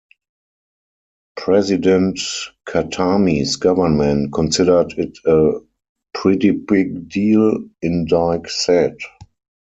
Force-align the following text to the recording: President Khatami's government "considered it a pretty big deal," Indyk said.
President 1.37 2.19
Khatami's 2.67 3.55
government 3.57 4.33
"considered 4.33 4.93
it 4.97 5.15
a 5.27 5.59
pretty 6.11 6.49
big 6.49 7.07
deal," 7.07 7.69
Indyk 7.83 8.49
said. 8.49 8.97